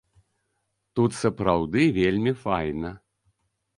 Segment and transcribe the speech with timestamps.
[0.99, 2.91] Тут сапраўды вельмі файна.